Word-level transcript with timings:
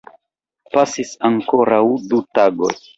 Pasis 0.77 1.13
ankoraŭ 1.31 1.85
du 2.11 2.27
tagoj. 2.39 2.77